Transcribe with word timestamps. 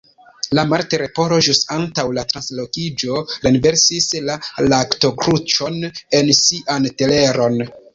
La 0.59 0.61
Martleporo 0.69 1.37
ĵus 1.47 1.59
antaŭ 1.75 2.07
la 2.19 2.25
translokiĝo 2.33 3.21
renversis 3.45 4.11
la 4.33 4.41
laktokruĉon 4.75 5.81
en 5.91 6.37
sian 6.45 6.95
teleron 7.01 7.67